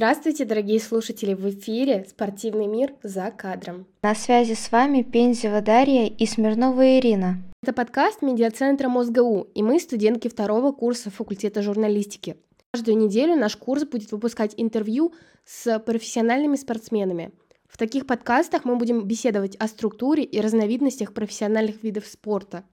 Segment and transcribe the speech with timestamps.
[0.00, 1.34] Здравствуйте, дорогие слушатели!
[1.34, 3.86] В эфире «Спортивный мир за кадром».
[4.02, 7.36] На связи с вами Пензева Дарья и Смирнова Ирина.
[7.62, 12.38] Это подкаст медиацентра МосГУ, и мы студентки второго курса факультета журналистики.
[12.72, 15.12] Каждую неделю наш курс будет выпускать интервью
[15.44, 17.32] с профессиональными спортсменами.
[17.68, 22.64] В таких подкастах мы будем беседовать о структуре и разновидностях профессиональных видов спорта.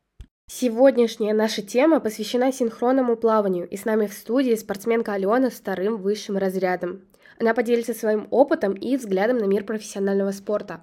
[0.50, 6.38] Сегодняшняя наша тема посвящена синхронному плаванию, и с нами в студии спортсменка Алена вторым высшим
[6.38, 7.02] разрядом.
[7.40, 10.82] Она поделится своим опытом и взглядом на мир профессионального спорта.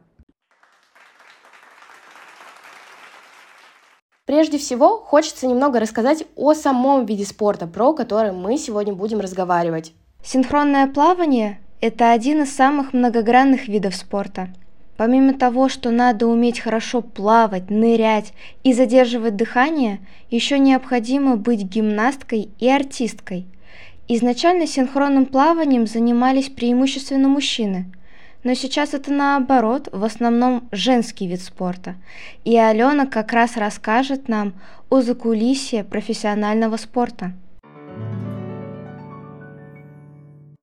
[4.26, 9.92] Прежде всего, хочется немного рассказать о самом виде спорта, про который мы сегодня будем разговаривать.
[10.24, 14.48] Синхронное плавание– это один из самых многогранных видов спорта–
[14.96, 18.32] Помимо того, что надо уметь хорошо плавать, нырять
[18.62, 19.98] и задерживать дыхание,
[20.30, 23.46] еще необходимо быть гимнасткой и артисткой.
[24.06, 27.86] Изначально синхронным плаванием занимались преимущественно мужчины,
[28.42, 31.94] но сейчас это наоборот, в основном женский вид спорта.
[32.44, 34.52] И Алена как раз расскажет нам
[34.90, 37.32] о закулисье профессионального спорта.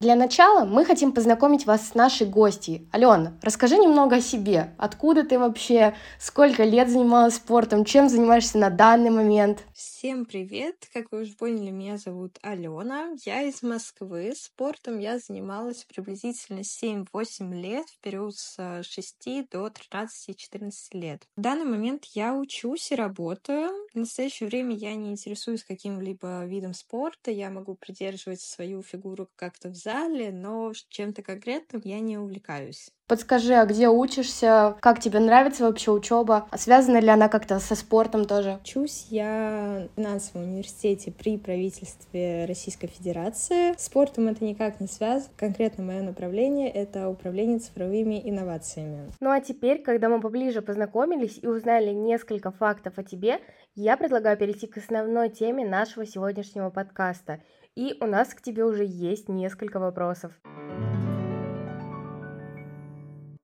[0.02, 2.88] Для начала мы хотим познакомить вас с нашей гостьей.
[2.90, 4.74] Алена, расскажи немного о себе.
[4.76, 9.64] Откуда ты вообще, сколько лет занималась спортом, чем занимаешься на данный момент?
[9.72, 10.88] Всем привет!
[10.92, 13.10] Как вы уже поняли, меня зовут Алена.
[13.24, 14.32] Я из Москвы.
[14.36, 21.28] Спортом я занималась приблизительно 7-8 лет, в период с 6 до 13-14 лет.
[21.36, 23.70] В данный момент я учусь и работаю.
[23.94, 27.30] В настоящее время я не интересуюсь каким-либо видом спорта.
[27.30, 29.91] Я могу придерживать свою фигуру как-то в зале,
[30.32, 32.90] но чем-то конкретным я не увлекаюсь.
[33.08, 34.76] Подскажи, а где учишься?
[34.80, 36.46] Как тебе нравится вообще учеба?
[36.50, 38.58] А связана ли она как-то со спортом тоже?
[38.62, 43.74] Учусь я в финансовом университете при правительстве Российской Федерации.
[43.76, 45.30] Спортом это никак не связано.
[45.36, 49.10] Конкретно мое направление— это управление цифровыми инновациями.
[49.20, 53.40] Ну а теперь, когда мы поближе познакомились и узнали несколько фактов о тебе,
[53.74, 57.42] я предлагаю перейти к основной теме нашего сегодняшнего подкаста.
[57.74, 60.32] И у нас к тебе уже есть несколько вопросов.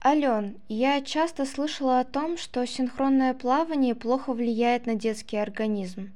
[0.05, 6.13] Ален, я часто слышала о том, что синхронное плавание плохо влияет на детский организм.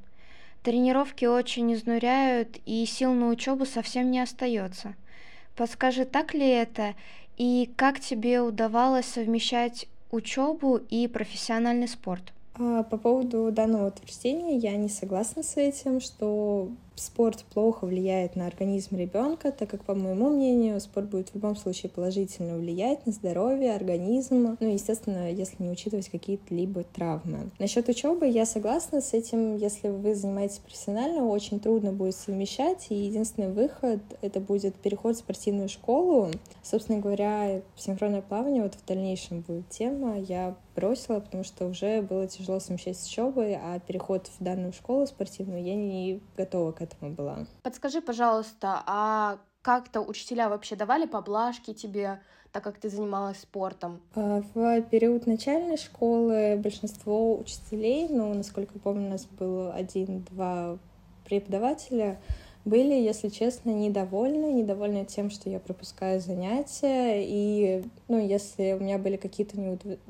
[0.62, 4.94] Тренировки очень изнуряют, и сил на учебу совсем не остается.
[5.56, 6.94] Подскажи, так ли это,
[7.38, 12.34] и как тебе удавалось совмещать учебу и профессиональный спорт?
[12.54, 16.68] А, по поводу данного утверждения я не согласна с этим, что
[17.02, 21.56] спорт плохо влияет на организм ребенка, так как, по моему мнению, спорт будет в любом
[21.56, 27.50] случае положительно влиять на здоровье, организм, ну, естественно, если не учитывать какие-то либо травмы.
[27.58, 32.94] Насчет учебы я согласна с этим, если вы занимаетесь профессионально, очень трудно будет совмещать, и
[32.94, 36.30] единственный выход— это будет переход в спортивную школу.
[36.62, 40.18] Собственно говоря, синхронное плавание вот в дальнейшем будет тема.
[40.18, 45.06] Я бросила, потому что уже было тяжело совмещать с учебой, а переход в данную школу
[45.06, 47.46] спортивную я не готова к этому была.
[47.62, 52.20] Подскажи, пожалуйста, а как-то учителя вообще давали поблажки тебе,
[52.50, 54.00] так как ты занималась спортом?
[54.14, 60.78] А, в период начальной школы большинство учителей, ну, насколько я помню, у нас было один-два
[61.24, 62.20] преподавателя,
[62.64, 68.98] были, если честно, недовольны, недовольны тем, что я пропускаю занятия, и, ну, если у меня
[68.98, 69.56] были какие-то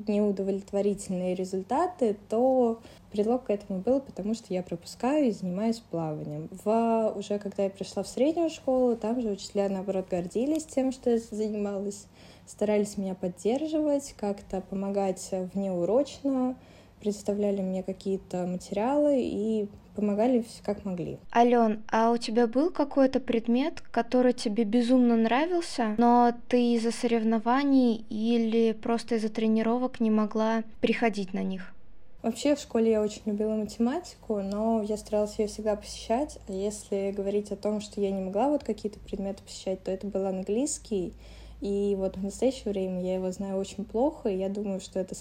[0.07, 2.79] неудовлетворительные результаты, то
[3.11, 6.49] предлог к этому был, потому что я пропускаю и занимаюсь плаванием.
[6.63, 11.09] В, уже когда я пришла в среднюю школу, там же учителя, наоборот, гордились тем, что
[11.09, 12.05] я занималась,
[12.45, 16.55] старались меня поддерживать, как-то помогать внеурочно,
[17.03, 21.19] представляли мне какие-то материалы и помогали как могли.
[21.35, 28.05] Ален, а у тебя был какой-то предмет, который тебе безумно нравился, но ты из-за соревнований
[28.09, 31.73] или просто из-за тренировок не могла приходить на них?
[32.21, 36.39] Вообще в школе я очень любила математику, но я старалась ее всегда посещать.
[36.47, 40.07] А если говорить о том, что я не могла вот какие-то предметы посещать, то это
[40.07, 41.13] был английский.
[41.63, 45.15] И вот в настоящее время я его знаю очень плохо, и я думаю, что это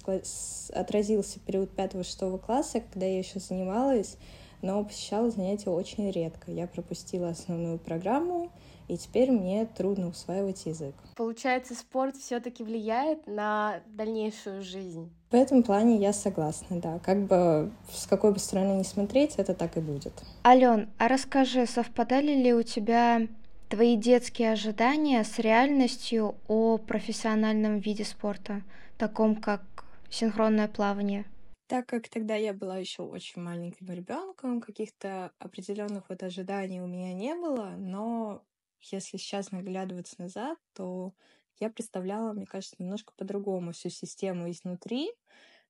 [0.72, 4.16] отразился период 5-6 класса, когда я еще занималась
[4.62, 6.50] но посещала занятия очень редко.
[6.50, 8.50] Я пропустила основную программу,
[8.88, 10.94] и теперь мне трудно усваивать язык.
[11.16, 15.12] Получается, спорт все-таки влияет на дальнейшую жизнь?
[15.30, 16.98] В этом плане я согласна, да.
[17.00, 20.12] Как бы с какой бы стороны ни смотреть, это так и будет.
[20.46, 23.26] Ален, а расскажи, совпадали ли у тебя
[23.72, 28.60] твои детские ожидания с реальностью о профессиональном виде спорта,
[28.98, 29.62] таком как
[30.10, 31.24] синхронное плавание?
[31.68, 37.14] Так как тогда я была еще очень маленьким ребенком, каких-то определенных вот ожиданий у меня
[37.14, 38.44] не было, но
[38.82, 41.14] если сейчас наглядываться назад, то
[41.58, 45.10] я представляла, мне кажется, немножко по-другому всю систему изнутри,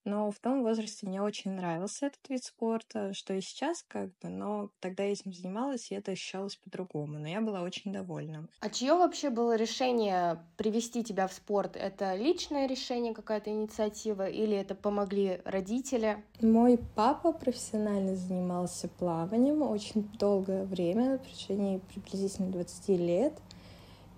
[0.04, 4.28] но в том возрасте мне очень нравился этот вид спорта, что и сейчас как бы,
[4.28, 8.48] но тогда я этим занималась, и это ощущалось по-другому, но я была очень довольна.
[8.60, 11.76] А чье вообще было решение привести тебя в спорт?
[11.76, 16.22] Это личное решение, какая-то инициатива, или это помогли родители?
[16.40, 23.34] Мой папа профессионально занимался плаванием очень долгое время, в течение приблизительно 20 лет.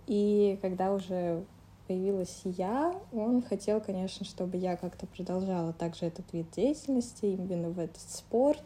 [0.07, 1.45] И когда уже
[1.87, 7.79] появилась я, он хотел, конечно, чтобы я как-то продолжала также этот вид деятельности, именно в
[7.79, 8.63] этот спорт.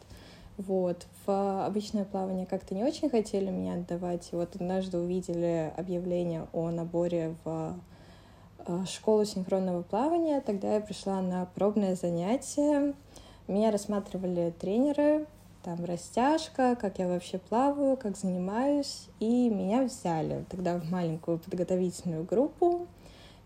[0.58, 1.06] Вот.
[1.24, 4.28] В обычное плавание как-то не очень хотели меня отдавать.
[4.32, 7.76] И вот однажды увидели объявление о наборе в
[8.66, 10.40] э, школу синхронного плавания.
[10.40, 12.94] Тогда я пришла на пробное занятие.
[13.46, 15.26] Меня рассматривали тренеры,
[15.62, 19.08] там растяжка, как я вообще плаваю, как занимаюсь.
[19.20, 22.88] И меня взяли тогда в маленькую подготовительную группу.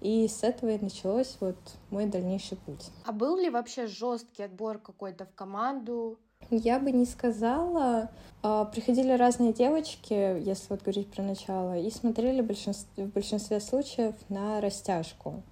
[0.03, 1.57] И с этого и началось вот
[1.91, 2.91] мой дальнейший путь.
[3.05, 6.19] А был ли вообще жесткий отбор какой-то в команду?
[6.51, 8.11] Я бы не сказала.
[8.43, 13.61] А, приходили разные девочки, если вот говорить про начало, и смотрели в большинстве, в большинстве
[13.61, 15.45] случаев на растяжку.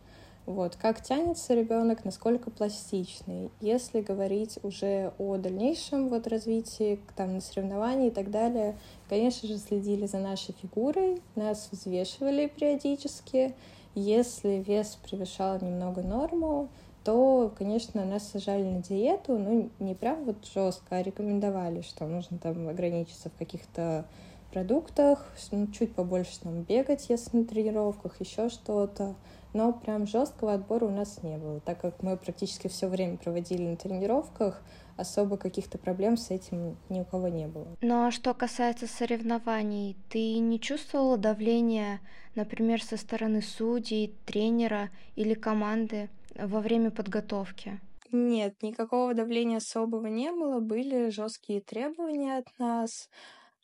[0.47, 3.52] Вот, как тянется ребенок, насколько пластичный.
[3.61, 8.76] Если говорить уже о дальнейшем вот развитии, там, на соревновании и так далее,
[9.08, 13.55] конечно же, следили за нашей фигурой, нас взвешивали периодически,
[13.94, 16.69] если вес превышал немного норму,
[17.04, 22.38] то, конечно, нас сажали на диету, ну, не прям вот жестко, а рекомендовали, что нужно
[22.38, 24.04] там ограничиться в каких-то
[24.52, 29.14] продуктах, ну, чуть побольше там бегать, если на тренировках, еще что-то.
[29.52, 33.62] Но прям жесткого отбора у нас не было, так как мы практически все время проводили
[33.62, 34.62] на тренировках,
[34.97, 37.67] особо каких-то проблем с этим ни у кого не было.
[37.81, 42.00] Ну а что касается соревнований, ты не чувствовала давления,
[42.35, 47.81] например, со стороны судей, тренера или команды во время подготовки?
[48.12, 53.08] Нет, никакого давления особого не было, были жесткие требования от нас.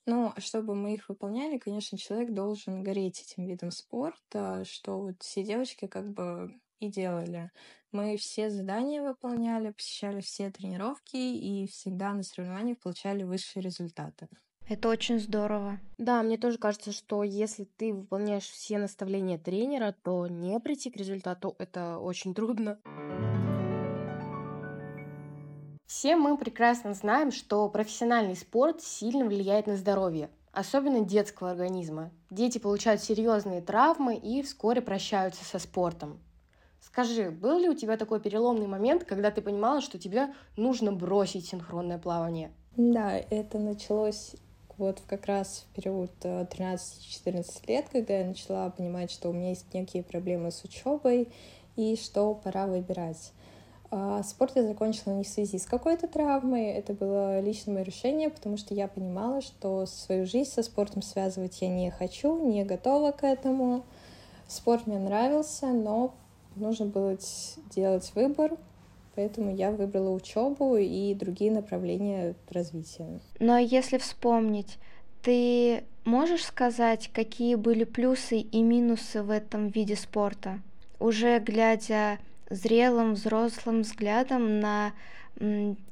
[0.06, 5.20] Ну, а чтобы мы их выполняли, конечно, человек должен гореть этим видом спорта, что вот
[5.20, 7.50] все девочки как бы и делали.
[7.90, 14.28] Мы все задания выполняли, посещали все тренировки и всегда на соревнованиях получали высшие результаты.
[14.68, 15.80] Это очень здорово.
[15.96, 20.96] Да, мне тоже кажется, что если ты выполняешь все наставления тренера, то не прийти к
[20.96, 22.78] результату это очень трудно.
[25.86, 32.10] Все мы прекрасно знаем, что профессиональный спорт сильно влияет на здоровье, особенно детского организма.
[32.28, 36.18] Дети получают серьезные травмы и вскоре прощаются со спортом.
[36.80, 41.46] Скажи, был ли у тебя такой переломный момент, когда ты понимала, что тебе нужно бросить
[41.46, 42.50] синхронное плавание?
[42.76, 44.34] Да, это началось
[44.78, 49.50] вот как раз в период 13-14 э, лет, когда я начала понимать, что у меня
[49.50, 51.28] есть некие проблемы с учебой
[51.76, 53.32] и что пора выбирать.
[53.90, 58.30] А спорт я закончила не в связи с какой-то травмой, это было личное мое решение,
[58.30, 63.12] потому что я понимала, что свою жизнь со спортом связывать я не хочу, не готова
[63.12, 63.84] к этому.
[64.48, 66.14] Спорт мне нравился, но
[66.56, 67.16] нужно было
[67.70, 68.56] делать выбор,
[69.14, 73.20] поэтому я выбрала учебу и другие направления развития.
[73.38, 74.78] Но если вспомнить,
[75.22, 80.60] ты можешь сказать, какие были плюсы и минусы в этом виде спорта?
[80.98, 82.18] Уже глядя
[82.50, 84.92] зрелым, взрослым взглядом на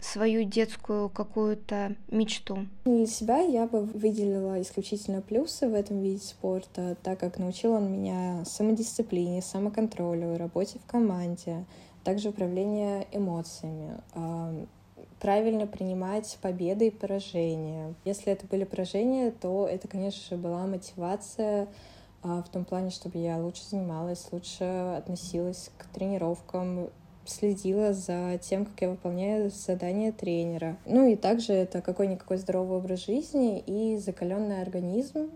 [0.00, 2.66] свою детскую какую-то мечту?
[2.87, 7.92] Для себя я бы выделила исключительно плюсы в этом виде спорта, так как научил он
[7.92, 11.66] меня самодисциплине, самоконтролю, работе в команде,
[12.04, 14.00] также управление эмоциями,
[15.20, 17.94] правильно принимать победы и поражения.
[18.04, 21.68] Если это были поражения, то это, конечно же, была мотивация а,
[22.24, 24.64] в том плане, чтобы я лучше занималась, лучше
[24.96, 26.90] относилась к тренировкам,
[27.26, 30.76] следила за тем, как я выполняю задания тренера.
[30.86, 35.30] Ну и также это какой-никакой здоровый образ жизни и закаленный организм.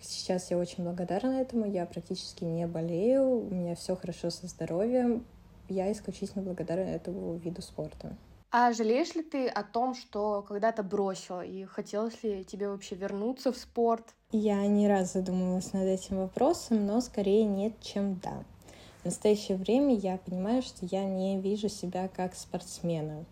[0.00, 5.26] Сейчас я очень благодарна этому, я практически не болею, у меня все хорошо со здоровьем.
[5.68, 8.16] Я исключительно благодарна этому виду спорта.
[8.50, 13.52] А жалеешь ли ты о том, что когда-то бросила, и хотелось ли тебе вообще вернуться
[13.52, 14.14] в спорт?
[14.30, 18.44] Я не раз задумывалась над этим вопросом, но скорее нет, чем да.
[19.00, 23.24] В настоящее время я понимаю, что я не вижу себя как спортсмена.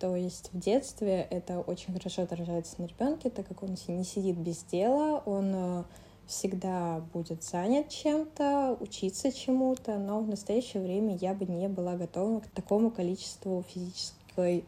[0.00, 4.38] То есть в детстве это очень хорошо отражается на ребенке, так как он не сидит
[4.38, 5.84] без дела, он э,
[6.26, 12.40] всегда будет занят чем-то, учиться чему-то, но в настоящее время я бы не была готова
[12.40, 14.64] к такому количеству физической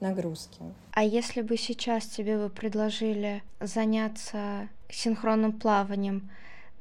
[0.00, 0.62] нагрузки.
[0.92, 6.30] А если бы сейчас тебе бы предложили заняться синхронным плаванием,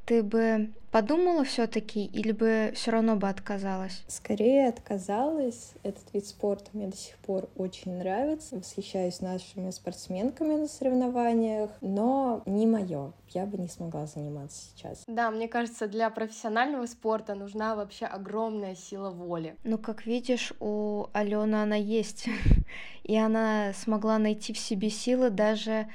[0.05, 4.03] ты бы подумала все-таки или бы все равно бы отказалась?
[4.07, 5.73] Скорее отказалась.
[5.83, 8.55] Этот вид спорта мне до сих пор очень нравится.
[8.55, 13.13] Восхищаюсь нашими спортсменками на соревнованиях, но не мое.
[13.29, 15.03] Я бы не смогла заниматься сейчас.
[15.05, 19.55] Да, мне кажется, для профессионального спорта нужна вообще огромная сила воли.
[19.63, 22.27] Ну, как видишь, у Алены она есть.
[23.03, 25.87] И она смогла найти в себе силы даже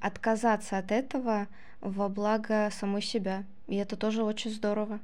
[0.00, 1.46] отказаться от этого
[1.80, 3.44] во благо самой себя.
[3.66, 5.00] И это тоже очень здорово.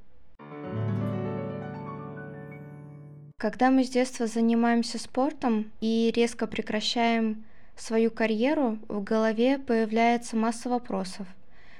[3.36, 10.68] Когда мы с детства занимаемся спортом и резко прекращаем свою карьеру, в голове появляется масса
[10.68, 11.26] вопросов.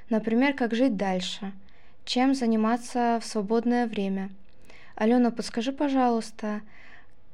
[0.09, 1.53] Например, как жить дальше,
[2.05, 4.31] чем заниматься в свободное время.
[4.95, 6.62] Алена, подскажи, пожалуйста,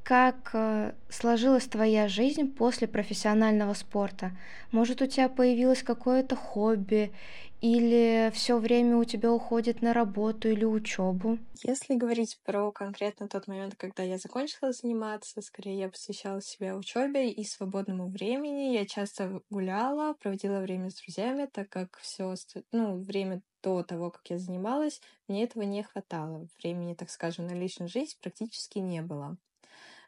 [0.06, 4.30] как э, сложилась твоя жизнь после профессионального спорта?
[4.70, 7.12] Может, у тебя появилось какое-то хобби
[7.60, 11.38] или все время у тебя уходит на работу или учебу?
[11.64, 17.32] Если говорить про конкретно тот момент, когда я закончила заниматься, скорее я посвящала себя учебе
[17.32, 18.75] и свободному времени.
[18.75, 22.32] Я часто гуляла, проводила время с друзьями, так как все,
[22.70, 26.46] ну, время до того, как я занималась, мне этого не хватало.
[26.62, 29.36] Времени, так скажем, на личную жизнь практически не было.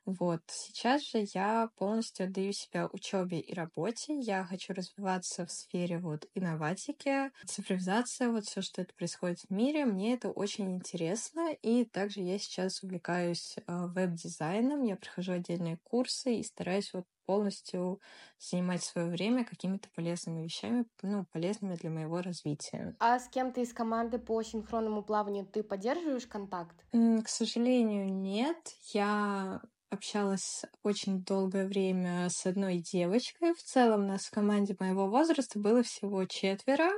[0.09, 4.19] Вот, сейчас же я полностью отдаю себя учебе и работе.
[4.19, 9.85] Я хочу развиваться в сфере вот инноватики, цифровизация, вот все, что это происходит в мире.
[9.85, 11.53] Мне это очень интересно.
[11.61, 14.83] И также я сейчас увлекаюсь э, веб-дизайном.
[14.83, 18.01] Я прохожу отдельные курсы и стараюсь вот полностью
[18.39, 22.97] занимать свое время какими-то полезными вещами, ну, полезными для моего развития.
[22.99, 26.87] А с кем-то из команды по синхронному плаванию ты поддерживаешь контакт?
[26.91, 28.57] К сожалению, нет.
[28.95, 33.55] Я общалась очень долгое время с одной девочкой.
[33.55, 36.91] В целом нас в команде моего возраста было всего четверо.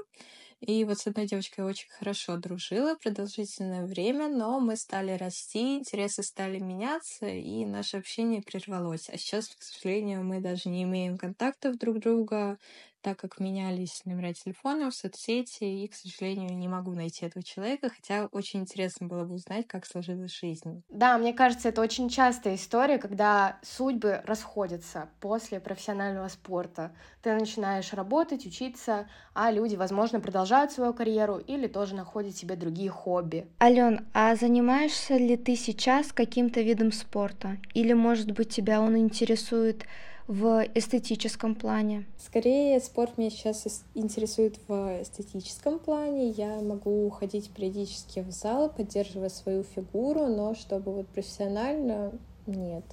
[0.61, 6.23] И вот с одной девочкой очень хорошо дружила продолжительное время, но мы стали расти, интересы
[6.23, 9.09] стали меняться, и наше общение прервалось.
[9.09, 12.59] А сейчас, к сожалению, мы даже не имеем контактов друг друга,
[13.02, 18.26] так как менялись номера телефонов, соцсети, и, к сожалению, не могу найти этого человека, хотя
[18.33, 20.83] очень интересно было бы узнать, как сложилась жизнь.
[20.90, 26.92] Да, мне кажется, это очень частая история, когда судьбы расходятся после профессионального спорта.
[27.23, 32.90] Ты начинаешь работать, учиться, а люди, возможно, продолжают свою карьеру или тоже находят себе другие
[32.90, 33.47] хобби.
[33.62, 37.59] Ален, а занимаешься ли ты сейчас каким-то видом спорта?
[37.75, 39.87] Или, может быть, тебя он интересует
[40.31, 42.07] в эстетическом плане?
[42.17, 46.31] Скорее, спорт меня сейчас интересует в эстетическом плане.
[46.31, 52.13] Я могу ходить периодически в зал, поддерживая свою фигуру, но чтобы вот профессионально
[52.47, 52.85] нет.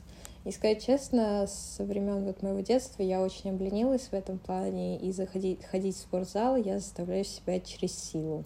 [0.46, 5.12] И сказать честно, со времен вот моего детства я очень обленилась в этом плане, и
[5.12, 8.46] заходить ходить в спортзал я заставляю себя через силу.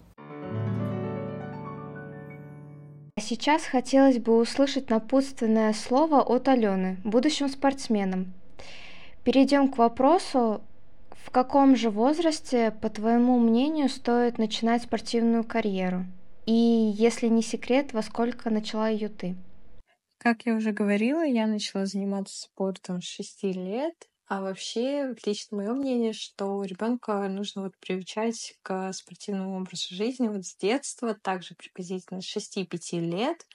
[3.16, 8.34] А сейчас хотелось бы услышать напутственное слово от Алены, будущим спортсменам.
[9.24, 10.62] Перейдем к вопросу,
[11.10, 16.06] в каком же возрасте, по твоему мнению, стоит начинать спортивную карьеру?
[16.44, 19.36] И если не секрет, во сколько начала ее ты?
[20.18, 23.94] Как я уже говорила, я начала заниматься спортом с 6 лет.
[24.26, 30.44] А вообще, лично мое мнение, что ребенка нужно вот приучать к спортивному образу жизни вот
[30.44, 33.46] с детства, также приблизительно с 6-5 лет,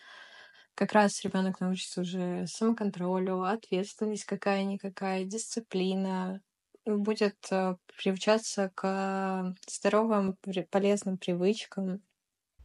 [0.77, 6.39] как раз ребенок научится уже самоконтролю, ответственность какая-никакая, дисциплина,
[6.85, 10.37] будет э, приучаться к здоровым,
[10.69, 12.01] полезным привычкам.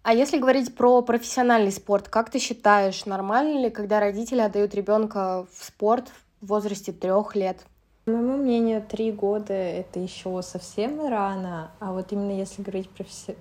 [0.02, 5.46] А если говорить про профессиональный спорт, как ты считаешь, нормально ли, когда родители отдают ребенка
[5.50, 6.10] в спорт
[6.42, 7.64] в возрасте трех лет?
[8.04, 12.90] По моему мнению, три года— это еще совсем рано, а вот именно если говорить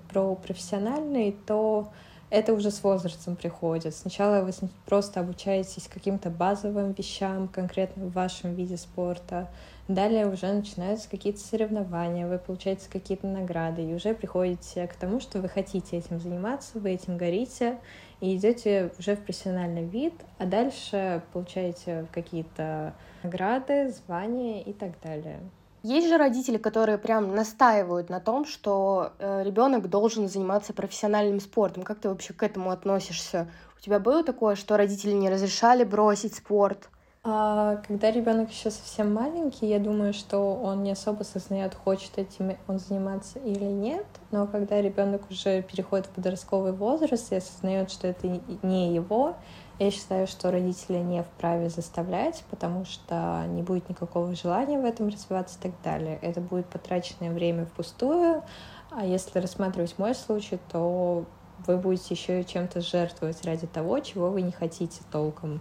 [0.08, 1.92] про профессиональный, то
[2.32, 3.94] это уже с возрастом приходит.
[3.94, 4.52] Сначала вы
[4.86, 9.50] просто обучаетесь каким-то базовым вещам, конкретно в вашем виде спорта.
[9.86, 15.40] Далее уже начинаются какие-то соревнования, вы получаете какие-то награды, и уже приходите к тому, что
[15.40, 17.78] вы хотите этим заниматься, вы этим горите,
[18.22, 25.40] и идете уже в профессиональный вид, а дальше получаете какие-то награды, звания и так далее.
[25.82, 31.82] Есть же родители, которые прям настаивают на том, что э, ребенок должен заниматься профессиональным спортом.
[31.82, 33.48] Как ты вообще к этому относишься?
[33.76, 36.88] У тебя было такое, что родители не разрешали бросить спорт?
[37.24, 42.56] А, когда ребенок еще совсем маленький, я думаю, что он не особо осознает, хочет этим
[42.66, 44.06] он заниматься или нет.
[44.32, 48.26] Но когда ребенок уже переходит в подростковый возраст и осознает, что это
[48.62, 49.36] не его,
[49.78, 55.08] я считаю, что родители не вправе заставлять, потому что не будет никакого желания в этом
[55.08, 56.18] развиваться и так далее.
[56.22, 58.42] Это будет потраченное время впустую,
[58.90, 61.24] А если рассматривать мой случай, то
[61.66, 65.60] вы будете еще чем-то жертвовать ради того, чего вы не хотите толком.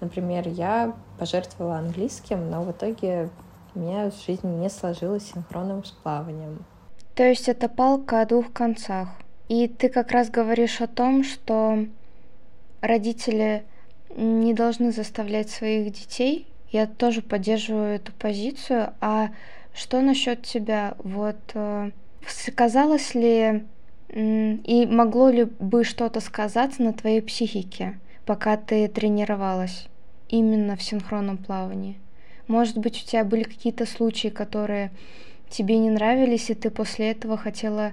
[0.00, 3.28] Например, я пожертвовала английским, но в итоге
[3.74, 6.64] у меня жизни не сложилось синхронным с плаванием.
[7.14, 9.08] То есть это палка о двух концах.
[9.48, 11.86] И ты как раз говоришь о том, что
[12.80, 13.64] родители
[14.16, 16.46] не должны заставлять своих детей.
[16.70, 18.92] Я тоже поддерживаю эту позицию.
[19.00, 19.30] А
[19.74, 20.94] что насчет тебя?
[20.98, 21.90] Вот э,
[22.54, 23.64] казалось ли
[24.12, 29.86] и могло ли бы что-то сказаться на твоей психике, пока ты тренировалась
[30.28, 31.96] именно в синхронном плавании?
[32.48, 34.90] Может быть, у тебя были какие-то случаи, которые
[35.48, 37.92] тебе не нравились, и ты после этого хотела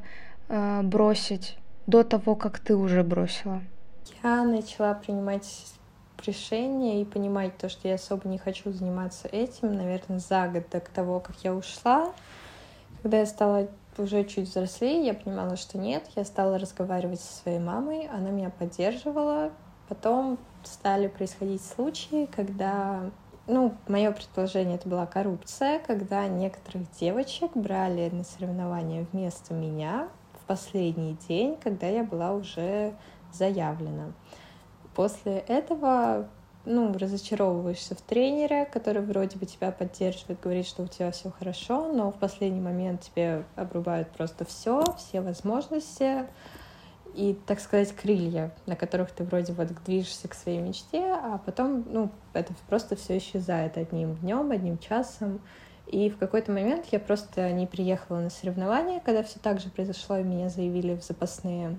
[0.50, 3.62] э, бросить до того, как ты уже бросила?
[4.24, 5.66] Я начала принимать
[6.26, 10.80] решение и понимать то, что я особо не хочу заниматься этим, наверное, за год до
[10.80, 12.12] того, как я ушла.
[13.02, 16.04] Когда я стала уже чуть взрослее, я понимала, что нет.
[16.16, 19.52] Я стала разговаривать со своей мамой, она меня поддерживала.
[19.88, 23.10] Потом стали происходить случаи, когда
[23.48, 30.10] ну, мое предположение, это была коррупция, когда некоторых девочек брали на соревнования вместо меня
[30.42, 32.94] в последний день, когда я была уже
[33.38, 34.13] заявлена.
[34.96, 36.27] После этого
[36.65, 41.91] ну, разочаровываешься в тренере, который вроде бы тебя поддерживает, говорит, что у тебя все хорошо,
[41.94, 46.25] но в последний момент тебе обрубают просто все, все возможности
[47.17, 51.86] и, так сказать, крылья, на которых ты вроде вот движешься к своей мечте, а потом,
[51.91, 55.41] ну, это просто все исчезает одним днем, одним часом.
[55.88, 60.17] И в какой-то момент я просто не приехала на соревнования, когда все так же произошло,
[60.17, 61.77] и меня заявили в запасные.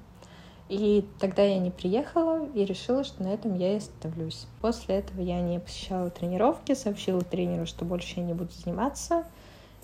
[0.69, 4.47] И тогда я не приехала и решила, что на этом я и остановлюсь.
[4.61, 9.25] После этого я не посещала тренировки, сообщила тренеру, что больше я не буду заниматься,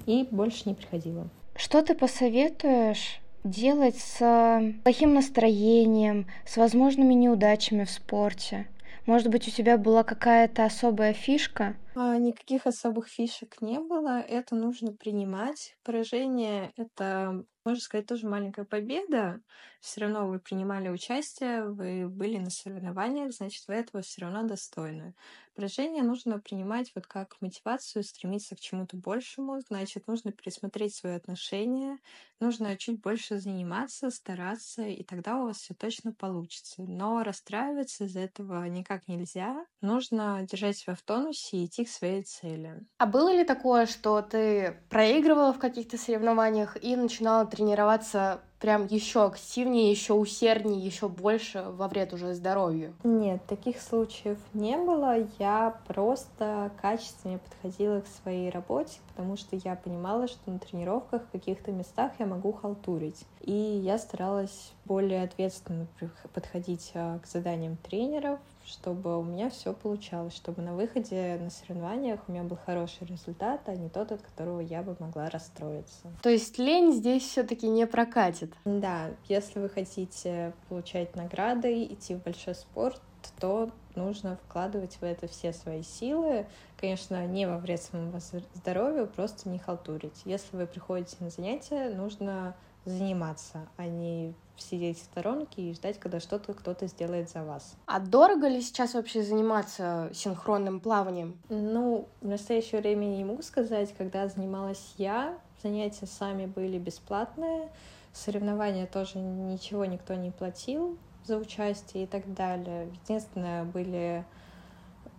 [0.04, 1.28] и больше не приходила.
[1.56, 8.66] Что ты посоветуешь делать с плохим настроением, с возможными неудачами в спорте?
[9.06, 11.76] Может быть, у тебя была какая-то особая фишка?
[11.94, 14.20] А, никаких особых фишек не было.
[14.20, 15.76] Это нужно принимать.
[15.82, 19.40] Поражение— это можно сказать, тоже маленькая победа.
[19.80, 25.14] Все равно вы принимали участие, вы были на соревнованиях, значит, вы этого все равно достойны.
[25.54, 31.98] Поражение нужно принимать вот как мотивацию, стремиться к чему-то большему, значит, нужно пересмотреть свои отношения,
[32.40, 36.82] нужно чуть больше заниматься, стараться, и тогда у вас все точно получится.
[36.82, 39.64] Но расстраиваться из-за этого никак нельзя.
[39.80, 42.84] Нужно держать себя в тонусе и идти к своей цели.
[42.98, 49.26] А было ли такое, что ты проигрывала в каких-то соревнованиях и начинала тренироваться прям еще
[49.26, 52.94] активнее, еще усерднее, еще больше во вред уже здоровью?
[53.04, 55.28] Нет, таких случаев не было.
[55.38, 61.30] Я просто качественнее подходила к своей работе, потому что я понимала, что на тренировках в
[61.30, 63.26] каких-то местах я могу халтурить.
[63.42, 65.86] И я старалась более ответственно
[66.32, 72.20] подходить а, к заданиям тренеров, чтобы у меня все получалось, чтобы на выходе на соревнованиях
[72.26, 76.12] у меня был хороший результат, а не тот, от которого я бы могла расстроиться.
[76.22, 78.52] То есть лень здесь все-таки не прокатит?
[78.64, 83.00] Да, если вы хотите получать награды, идти в большой спорт,
[83.38, 86.46] то нужно вкладывать в это все свои силы.
[86.78, 88.12] Конечно, не во вред своему
[88.54, 90.22] здоровью, просто не халтурить.
[90.24, 96.20] Если вы приходите на занятия, нужно заниматься, а не сидеть в сторонке и ждать, когда
[96.20, 97.74] что-то кто-то сделает за вас.
[97.86, 101.38] А дорого ли сейчас вообще заниматься синхронным плаванием?
[101.48, 103.94] Ну, в настоящее время не могу сказать.
[103.96, 107.68] Когда занималась я, занятия сами были бесплатные,
[108.12, 112.88] соревнования тоже ничего никто не платил за участие и так далее.
[113.04, 114.24] Единственное, были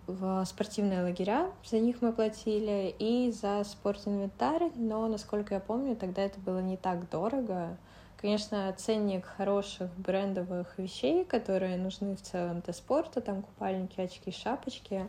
[0.07, 6.21] в спортивные лагеря, за них мы платили, и за спортинвентарь, но, насколько я помню, тогда
[6.21, 7.77] это было не так дорого.
[8.17, 15.07] Конечно, ценник хороших брендовых вещей, которые нужны в целом для спорта, там купальники, очки, шапочки,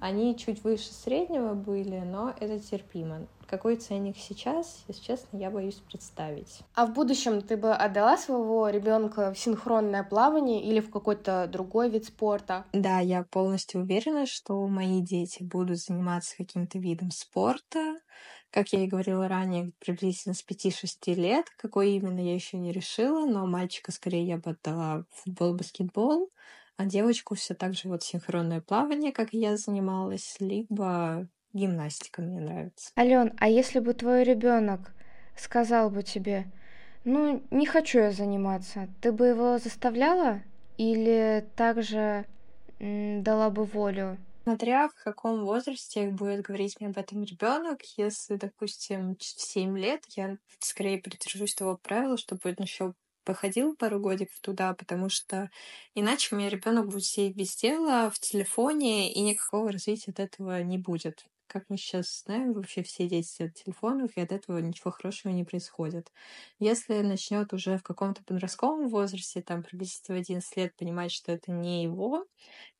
[0.00, 3.26] они чуть выше среднего были, но это терпимо.
[3.48, 6.60] Какой ценник сейчас, если честно, я боюсь представить.
[6.74, 11.90] А в будущем ты бы отдала своего ребенка в синхронное плавание или в какой-то другой
[11.90, 12.66] вид спорта?
[12.72, 17.96] Да, я полностью уверена, что мои дети будут заниматься каким-то видом спорта.
[18.50, 21.46] Как я и говорила ранее, приблизительно с 5-6 лет.
[21.56, 26.30] Какой именно, я еще не решила, но мальчика скорее я бы отдала в футбол, баскетбол,
[26.76, 32.90] а девочку все так же вот синхронное плавание, как я занималась, либо гимнастика мне нравится.
[32.98, 34.92] Ален, а если бы твой ребенок
[35.36, 36.46] сказал бы тебе,
[37.04, 40.42] ну, не хочу я заниматься, ты бы его заставляла
[40.76, 42.26] или также
[42.80, 44.18] м, дала бы волю?
[44.44, 50.04] Смотря в каком возрасте будет говорить мне об этом ребенок, если, допустим, в 7 лет,
[50.16, 52.94] я скорее придержусь того правила, чтобы он еще
[53.24, 55.50] походил пару годиков туда, потому что
[55.94, 60.62] иначе у меня ребенок будет сидеть без дела в телефоне, и никакого развития от этого
[60.62, 61.26] не будет.
[61.48, 65.32] Как мы сейчас знаем, вообще все дети сидят в телефонах, и от этого ничего хорошего
[65.32, 66.12] не происходит.
[66.58, 71.50] Если начнет уже в каком-то подростковом возрасте, там приблизительно в 11 лет, понимать, что это
[71.50, 72.26] не его,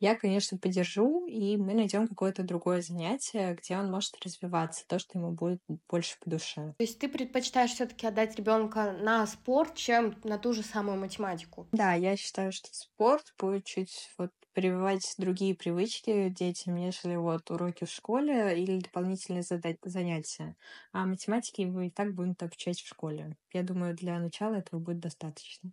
[0.00, 5.18] я, конечно, поддержу, и мы найдем какое-то другое занятие, где он может развиваться, то, что
[5.18, 6.74] ему будет больше по душе.
[6.76, 11.68] То есть ты предпочитаешь все-таки отдать ребенка на спорт, чем на ту же самую математику?
[11.72, 17.84] Да, я считаю, что спорт будет чуть вот прививать другие привычки детям, нежели вот уроки
[17.84, 20.56] в школе или дополнительные задать занятия.
[20.92, 23.36] А математики вы и так будете обучать в школе.
[23.52, 25.70] Я думаю, для начала этого будет достаточно.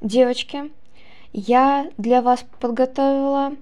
[0.00, 0.72] Девочки,
[1.34, 3.54] я для вас подготовила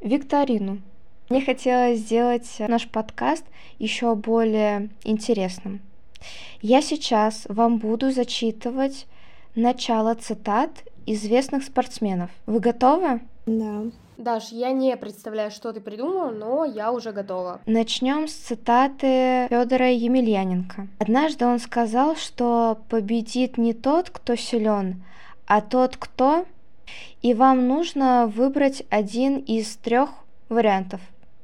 [0.00, 0.80] викторину.
[1.28, 3.44] Мне хотелось сделать наш подкаст
[3.80, 5.80] еще более интересным.
[6.60, 9.08] Я сейчас вам буду зачитывать
[9.56, 12.30] начало цитат известных спортсменов.
[12.46, 13.20] Вы готовы?
[13.46, 13.84] Да.
[14.18, 17.60] Даш, я не представляю, что ты придумала, но я уже готова.
[17.66, 20.86] Начнем с цитаты Федора Емельяненко.
[21.00, 25.02] Однажды он сказал, что победит не тот, кто силен,
[25.46, 26.46] а тот, кто...
[27.22, 30.10] И вам нужно выбрать один из трех
[30.48, 31.00] вариантов.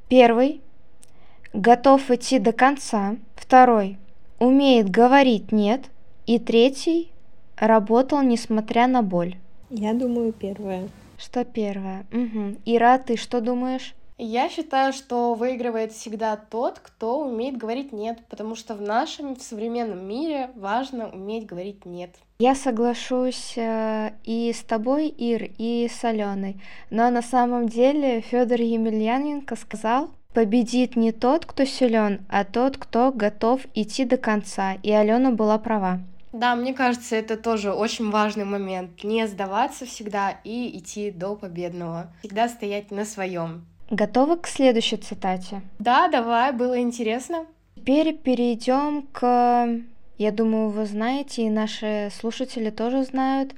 [0.09, 0.61] Первый–
[1.53, 3.17] готов идти до конца.
[3.35, 3.99] Второй–
[4.39, 5.83] умеет говорить «нет».
[6.27, 7.11] И третий–
[7.57, 9.37] работал несмотря на боль.
[9.71, 10.89] Я думаю, первое.
[11.19, 12.07] Что первое?
[12.13, 12.59] Угу.
[12.65, 13.95] Ира, ты что думаешь?
[14.21, 19.43] Я считаю, что выигрывает всегда тот, кто умеет говорить нет, потому что в нашем в
[19.43, 22.11] современном мире важно уметь говорить нет.
[22.41, 26.61] Я соглашусь э, и с тобой, Ир, и с Аленой.
[26.91, 33.13] Но на самом деле Федор Емельяненко сказал, победит не тот, кто силен, а тот, кто
[33.13, 34.75] готов идти до конца.
[34.83, 36.01] И Алена была права.
[36.33, 39.03] Да, мне кажется, это тоже очень важный момент.
[39.03, 42.13] Не сдаваться всегда и идти до победного.
[42.21, 43.65] Всегда стоять на своем.
[43.91, 45.63] Готовы к следующей цитате?
[45.79, 47.47] Да, давай, было интересно.
[47.77, 49.81] Теперь перейдем к...
[50.19, 53.55] Я думаю, вы знаете, и наши слушатели тоже знают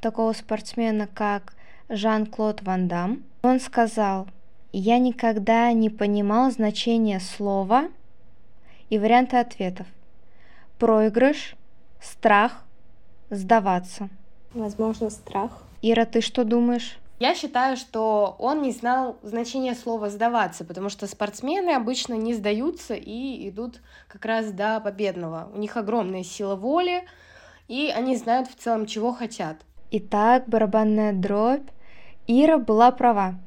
[0.00, 1.54] такого спортсмена, как
[1.88, 3.22] Жан-Клод Ван Дам.
[3.42, 4.28] Он сказал,
[4.72, 7.88] я никогда не понимал значения слова
[8.88, 9.86] и варианты ответов.
[10.78, 11.56] Проигрыш,
[12.02, 12.64] страх,
[13.30, 14.08] сдаваться.
[14.52, 15.62] Возможно, страх.
[15.80, 16.98] Ира, ты что думаешь?
[17.18, 22.94] Я считаю, что он не знал значения слова «сдаваться», потому что спортсмены обычно не сдаются
[22.94, 25.48] и идут как раз до победного.
[25.54, 27.04] У них огромная сила воли,
[27.68, 29.58] и они знают в целом, чего хотят.
[29.92, 31.68] Итак, барабанная дробь.
[32.26, 33.38] Ира была права.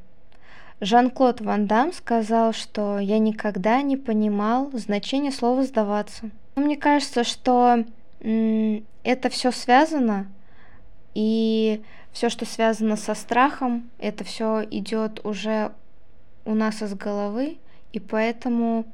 [0.80, 6.30] Жан-Клод Ван Дам сказал, что я никогда не понимал значения слова «сдаваться».
[6.56, 7.84] Мне кажется, что
[8.25, 10.27] это все связано,
[11.13, 15.71] и все, что связано со страхом, это все идет уже
[16.43, 17.57] у нас из головы,
[17.93, 18.85] и поэтому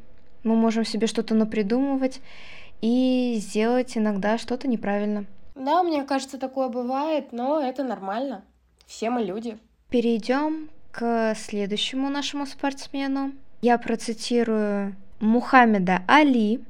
[0.43, 2.21] мы можем себе что-то напридумывать
[2.81, 5.25] и сделать иногда что-то неправильно.
[5.55, 8.43] Да, мне кажется, такое бывает, но это нормально.
[8.85, 9.57] Все мы люди.
[9.89, 13.33] Перейдем к следующему нашему спортсмену.
[13.61, 16.63] Я процитирую Мухаммеда Али.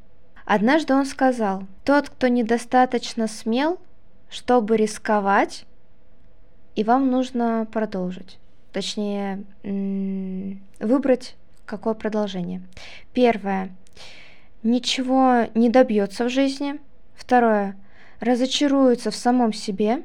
[0.54, 3.80] Однажды он сказал, тот, кто недостаточно смел,
[4.30, 5.66] чтобы рисковать,
[6.76, 8.38] и вам нужно продолжить.
[8.74, 9.46] Точнее,
[10.82, 12.62] выбрать какое продолжение.
[13.14, 13.70] Первое.
[14.62, 16.82] Ничего не добьется в жизни.
[17.16, 17.78] Второе.
[18.20, 20.04] Разочаруется в самом себе.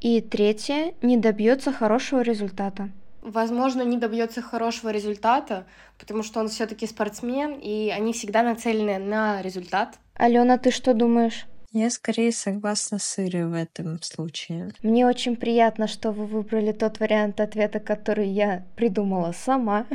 [0.00, 0.94] И третье.
[1.02, 2.88] Не добьется хорошего результата.
[3.24, 5.64] Возможно, не добьется хорошего результата,
[5.98, 9.98] потому что он все-таки спортсмен, и они всегда нацелены на результат.
[10.14, 11.46] Алена, ты что думаешь?
[11.72, 14.72] Я скорее согласна с Ирой в этом случае.
[14.82, 19.86] Мне очень приятно, что вы выбрали тот вариант ответа, который я придумала сама.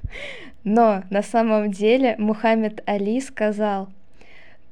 [0.64, 3.90] Но на самом деле Мухаммед Али сказал,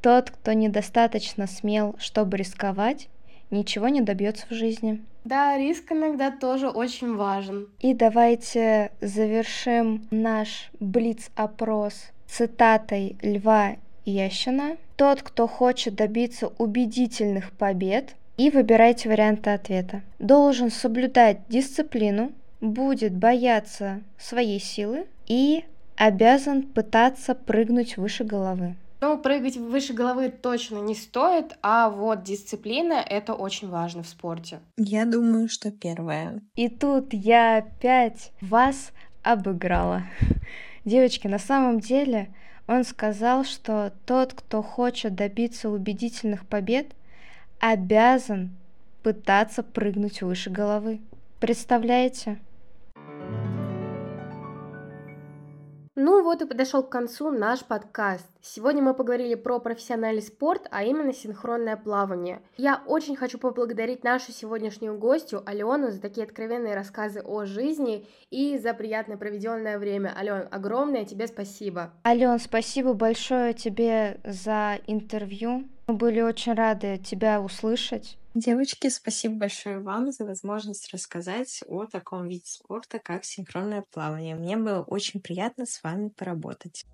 [0.03, 3.09] тот, кто недостаточно смел, чтобы рисковать,
[3.51, 5.03] ничего не добьется в жизни.
[5.25, 7.69] Да, риск иногда тоже очень важен.
[7.81, 11.95] И давайте завершим наш блиц-опрос
[12.27, 14.77] цитатой Льва Ящина.
[14.97, 20.01] Тот, кто хочет добиться убедительных побед, и выбирайте варианты ответа.
[20.19, 22.33] Должен соблюдать дисциплину,
[22.63, 25.65] будет бояться своей силы и
[25.97, 28.77] обязан пытаться прыгнуть выше головы.
[29.01, 34.61] Ну, прыгать выше головы точно не стоит, а вот дисциплина— это очень важно в спорте.
[34.77, 36.43] Я думаю, что первое.
[36.55, 40.05] И тут я опять вас обыграла.
[40.85, 42.29] Девочки, на самом деле
[42.67, 46.89] он сказал, что тот, кто хочет добиться убедительных побед,
[47.59, 48.51] обязан
[49.03, 51.01] пытаться прыгнуть выше головы.
[51.41, 52.39] Представляете?
[56.03, 58.27] Ну вот и подошел к концу наш подкаст.
[58.41, 62.41] Сегодня мы поговорили про профессиональный спорт, а именно синхронное плавание.
[62.57, 68.57] Я очень хочу поблагодарить нашу сегодняшнюю гостью Алену за такие откровенные рассказы о жизни и
[68.57, 70.15] за приятно проведенное время.
[70.17, 71.93] Ален, огромное тебе спасибо.
[72.07, 75.69] Ален, спасибо большое тебе за интервью.
[75.87, 78.17] Мы были очень рады тебя услышать.
[78.35, 84.37] Девочки, спасибо большое вам за возможность рассказать о таком виде спорта, как синхронное плавание.
[84.37, 86.85] Мне было очень приятно с вами поработать.